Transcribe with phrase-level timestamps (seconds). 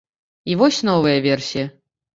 [0.53, 1.73] І вось новая версія.